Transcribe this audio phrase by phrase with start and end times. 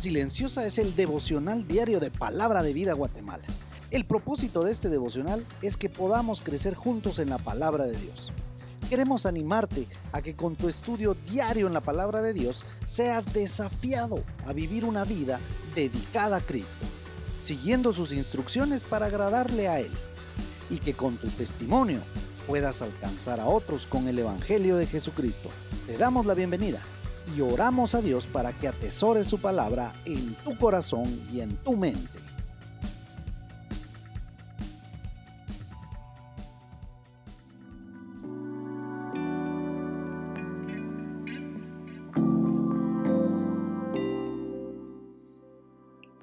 [0.00, 3.44] Silenciosa es el devocional diario de Palabra de Vida Guatemala.
[3.90, 8.32] El propósito de este devocional es que podamos crecer juntos en la palabra de Dios.
[8.88, 14.24] Queremos animarte a que con tu estudio diario en la palabra de Dios seas desafiado
[14.46, 15.38] a vivir una vida
[15.74, 16.86] dedicada a Cristo,
[17.38, 19.92] siguiendo sus instrucciones para agradarle a Él,
[20.70, 22.00] y que con tu testimonio
[22.46, 25.50] puedas alcanzar a otros con el Evangelio de Jesucristo.
[25.86, 26.80] Te damos la bienvenida
[27.36, 31.76] y oramos a Dios para que atesores su palabra en tu corazón y en tu
[31.76, 32.29] mente.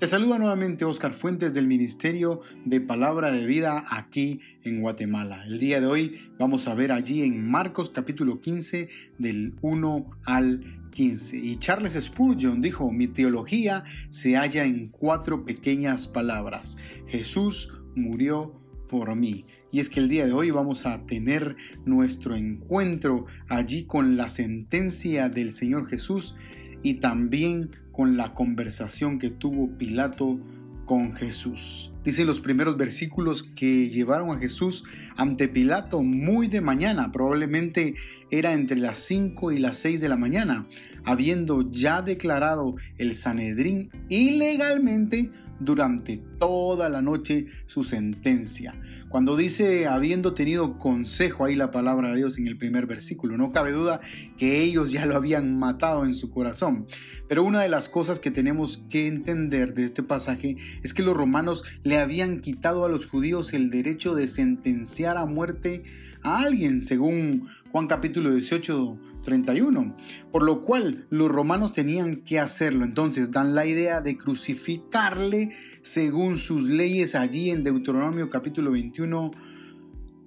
[0.07, 5.43] Saluda nuevamente Oscar Fuentes del Ministerio de Palabra de Vida aquí en Guatemala.
[5.45, 10.63] El día de hoy vamos a ver allí en Marcos capítulo 15 del 1 al
[10.91, 11.35] 15.
[11.39, 16.77] Y Charles Spurgeon dijo, mi teología se halla en cuatro pequeñas palabras.
[17.07, 19.45] Jesús murió por mí.
[19.73, 24.29] Y es que el día de hoy vamos a tener nuestro encuentro allí con la
[24.29, 26.37] sentencia del Señor Jesús
[26.83, 30.39] y también con la conversación que tuvo Pilato
[30.85, 31.91] con Jesús.
[32.07, 34.85] Dice los primeros versículos que llevaron a Jesús
[35.17, 37.95] ante Pilato muy de mañana, probablemente
[38.31, 40.69] era entre las 5 y las 6 de la mañana,
[41.03, 48.79] habiendo ya declarado el Sanedrín ilegalmente durante toda la noche su sentencia.
[49.09, 53.51] Cuando dice habiendo tenido consejo, ahí la palabra de Dios en el primer versículo, no
[53.51, 54.01] cabe duda
[54.37, 56.87] que ellos ya lo habían matado en su corazón.
[57.29, 61.15] Pero una de las cosas que tenemos que entender de este pasaje es que los
[61.15, 65.83] romanos le habían quitado a los judíos el derecho de sentenciar a muerte
[66.23, 69.95] a alguien, según Juan capítulo 18, 31.
[70.31, 72.85] Por lo cual los romanos tenían que hacerlo.
[72.85, 79.31] Entonces dan la idea de crucificarle según sus leyes allí en Deuteronomio capítulo 21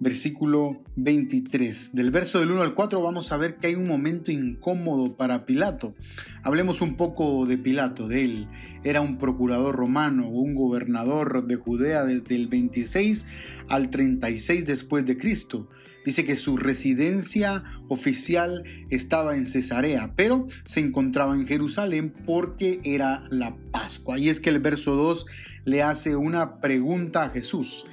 [0.01, 1.95] versículo 23.
[1.95, 5.45] Del verso del 1 al 4 vamos a ver que hay un momento incómodo para
[5.45, 5.95] Pilato.
[6.43, 8.49] Hablemos un poco de Pilato, de él.
[8.83, 13.27] Era un procurador romano, un gobernador de Judea desde el 26
[13.69, 15.69] al 36 después de Cristo.
[16.05, 23.25] Dice que su residencia oficial estaba en Cesarea, pero se encontraba en Jerusalén porque era
[23.29, 24.19] la Pascua.
[24.19, 25.27] Y es que el verso 2
[25.67, 27.85] le hace una pregunta a Jesús.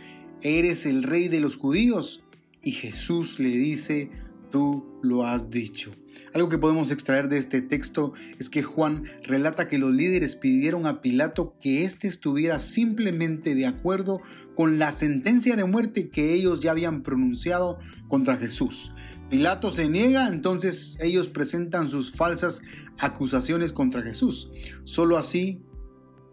[0.42, 2.24] ¿Eres el rey de los judíos?
[2.62, 4.10] Y Jesús le dice,
[4.52, 5.92] tú lo has dicho.
[6.34, 10.86] Algo que podemos extraer de este texto es que Juan relata que los líderes pidieron
[10.86, 14.22] a Pilato que éste estuviera simplemente de acuerdo
[14.56, 17.78] con la sentencia de muerte que ellos ya habían pronunciado
[18.08, 18.94] contra Jesús.
[19.30, 22.62] Pilato se niega, entonces ellos presentan sus falsas
[22.98, 24.52] acusaciones contra Jesús.
[24.86, 25.62] Solo así,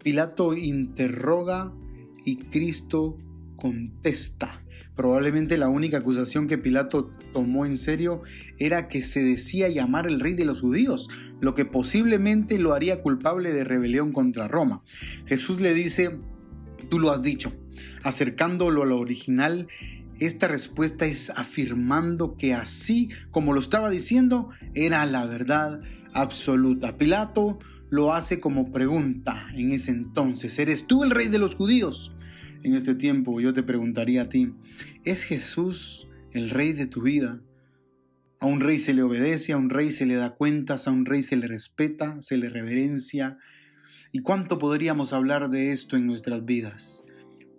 [0.03, 1.73] Pilato interroga
[2.23, 3.17] y Cristo
[3.55, 4.61] contesta.
[4.95, 8.21] Probablemente la única acusación que Pilato tomó en serio
[8.59, 11.09] era que se decía llamar el rey de los judíos,
[11.41, 14.83] lo que posiblemente lo haría culpable de rebelión contra Roma.
[15.25, 16.19] Jesús le dice,
[16.89, 17.53] tú lo has dicho,
[18.03, 19.67] acercándolo a lo original.
[20.17, 25.81] Esta respuesta es afirmando que así como lo estaba diciendo, era la verdad
[26.13, 26.97] absoluta.
[26.97, 32.14] Pilato lo hace como pregunta en ese entonces, ¿eres tú el rey de los judíos?
[32.65, 34.55] En este tiempo, yo te preguntaría a ti,
[35.03, 37.39] ¿es Jesús el rey de tu vida?
[38.39, 41.05] A un rey se le obedece, a un rey se le da cuentas, a un
[41.05, 43.37] rey se le respeta, se le reverencia.
[44.11, 47.05] ¿Y cuánto podríamos hablar de esto en nuestras vidas?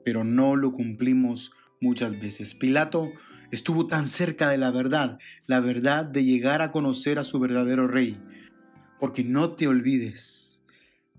[0.04, 2.56] Pero no lo cumplimos muchas veces.
[2.56, 3.12] Pilato
[3.52, 7.86] estuvo tan cerca de la verdad, la verdad de llegar a conocer a su verdadero
[7.86, 8.20] rey.
[8.98, 10.64] Porque no te olvides,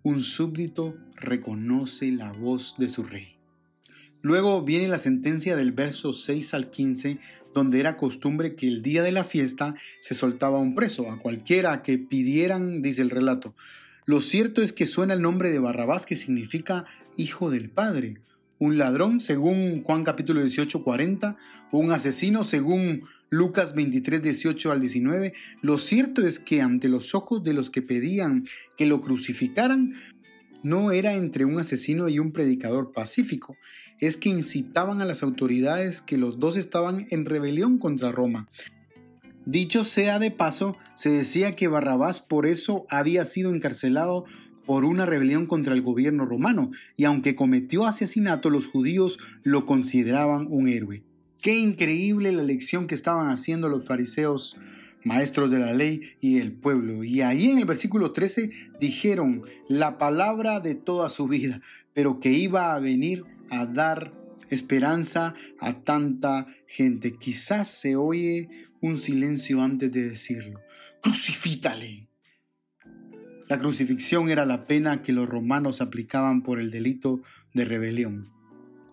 [0.04, 3.37] un súbdito reconoce la voz de su rey.
[4.22, 7.20] Luego viene la sentencia del verso 6 al 15,
[7.54, 11.82] donde era costumbre que el día de la fiesta se soltaba un preso, a cualquiera
[11.84, 13.56] que pidieran, dice el relato.
[14.06, 16.86] Lo cierto es que suena el nombre de Barrabás, que significa
[17.18, 18.22] hijo del Padre,
[18.60, 21.36] un ladrón, según Juan capítulo 18, 40,
[21.72, 25.34] o un asesino, según Lucas 23, 18 al 19.
[25.62, 28.46] Lo cierto es que ante los ojos de los que pedían
[28.78, 29.94] que lo crucificaran,
[30.64, 33.58] no era entre un asesino y un predicador pacífico,
[34.00, 38.48] es que incitaban a las autoridades que los dos estaban en rebelión contra Roma.
[39.46, 44.26] Dicho sea de paso, se decía que Barrabás por eso había sido encarcelado
[44.66, 50.48] por una rebelión contra el gobierno romano, y aunque cometió asesinato, los judíos lo consideraban
[50.50, 51.04] un héroe.
[51.42, 54.58] Qué increíble la lección que estaban haciendo los fariseos
[55.04, 57.04] maestros de la ley y el pueblo.
[57.04, 58.50] Y ahí en el versículo 13
[58.80, 61.62] dijeron la palabra de toda su vida,
[61.94, 64.12] pero que iba a venir a dar
[64.50, 67.16] esperanza a tanta gente.
[67.18, 68.50] Quizás se oye
[68.82, 70.60] un silencio antes de decirlo.
[71.02, 72.08] Crucifítale.
[73.48, 77.22] La crucifixión era la pena que los romanos aplicaban por el delito
[77.54, 78.30] de rebelión.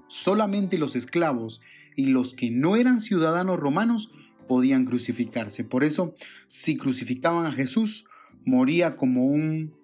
[0.09, 1.61] Solamente los esclavos
[1.97, 4.13] y los que no eran ciudadanos romanos
[4.47, 5.65] podían crucificarse.
[5.65, 6.15] Por eso,
[6.47, 8.05] si crucificaban a Jesús,
[8.45, 9.75] moría como un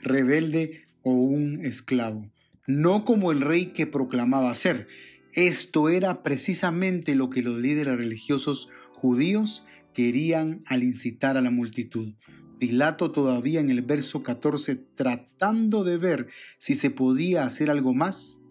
[0.00, 2.30] rebelde o un esclavo,
[2.66, 4.88] no como el rey que proclamaba ser.
[5.32, 9.64] Esto era precisamente lo que los líderes religiosos judíos
[9.94, 12.14] querían al incitar a la multitud.
[12.58, 18.42] Pilato todavía en el verso 14, tratando de ver si se podía hacer algo más,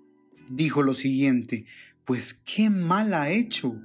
[0.50, 1.66] dijo lo siguiente,
[2.06, 3.80] pues qué mal ha hecho.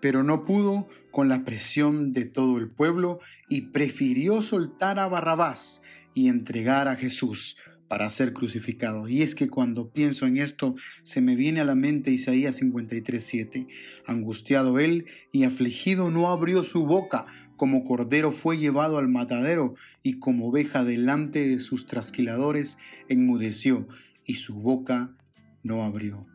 [0.00, 3.18] Pero no pudo con la presión de todo el pueblo
[3.48, 5.82] y prefirió soltar a Barrabás
[6.14, 7.56] y entregar a Jesús
[7.90, 9.08] para ser crucificado.
[9.08, 13.66] Y es que cuando pienso en esto, se me viene a la mente Isaías 53:7.
[14.06, 17.26] Angustiado él y afligido no abrió su boca,
[17.56, 19.74] como cordero fue llevado al matadero,
[20.04, 23.88] y como oveja delante de sus trasquiladores enmudeció,
[24.24, 25.16] y su boca
[25.64, 26.28] no abrió.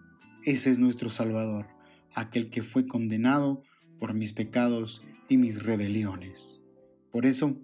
[0.43, 1.67] Ese es nuestro Salvador,
[2.15, 3.61] aquel que fue condenado
[3.99, 6.63] por mis pecados y mis rebeliones.
[7.11, 7.57] Por eso,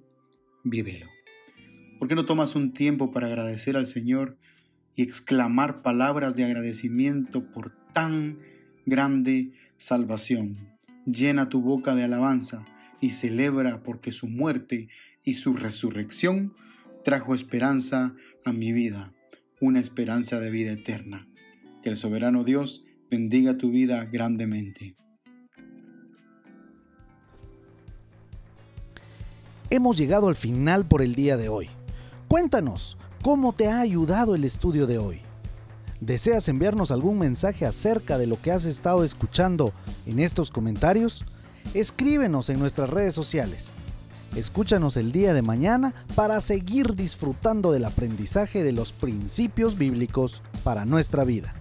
[0.63, 1.07] vívelo.
[1.99, 4.37] ¿Por qué no tomas un tiempo para agradecer al Señor
[4.95, 8.39] y exclamar palabras de agradecimiento por tan
[8.85, 10.77] grande salvación?
[11.05, 12.65] Llena tu boca de alabanza
[12.99, 14.87] y celebra porque su muerte
[15.23, 16.53] y su resurrección
[17.03, 18.13] trajo esperanza
[18.45, 19.13] a mi vida,
[19.59, 21.27] una esperanza de vida eterna.
[21.81, 24.95] Que el soberano Dios bendiga tu vida grandemente.
[29.69, 31.67] Hemos llegado al final por el día de hoy.
[32.29, 35.21] Cuéntanos, ¿cómo te ha ayudado el estudio de hoy?
[35.99, 39.73] ¿Deseas enviarnos algún mensaje acerca de lo que has estado escuchando
[40.05, 41.25] en estos comentarios?
[41.73, 43.73] Escríbenos en nuestras redes sociales.
[44.35, 50.85] Escúchanos el día de mañana para seguir disfrutando del aprendizaje de los principios bíblicos para
[50.85, 51.60] nuestra vida.